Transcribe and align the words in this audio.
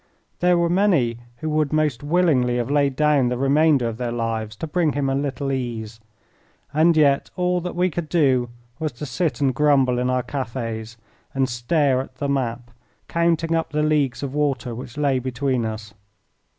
There 0.39 0.57
were 0.57 0.67
many 0.67 1.19
who 1.41 1.49
would 1.51 1.71
most 1.71 2.01
willingly 2.01 2.57
have 2.57 2.71
laid 2.71 2.95
down 2.95 3.29
the 3.29 3.37
remainder 3.37 3.87
of 3.87 3.97
their 3.97 4.11
lives 4.11 4.55
to 4.55 4.65
bring 4.65 4.93
him 4.93 5.09
a 5.09 5.13
little 5.13 5.51
ease, 5.51 5.99
and 6.73 6.97
yet 6.97 7.29
all 7.35 7.61
that 7.61 7.75
we 7.75 7.91
could 7.91 8.09
do 8.09 8.49
was 8.79 8.93
to 8.93 9.05
sit 9.05 9.39
and 9.41 9.53
grumble 9.53 9.99
in 9.99 10.09
our 10.09 10.23
cafes 10.23 10.97
and 11.35 11.47
stare 11.47 12.01
at 12.01 12.15
the 12.15 12.27
map, 12.27 12.71
counting 13.07 13.53
up 13.53 13.69
the 13.73 13.83
leagues 13.83 14.23
of 14.23 14.33
water 14.33 14.73
which 14.73 14.97
lay 14.97 15.19
between 15.19 15.67
us. 15.67 15.93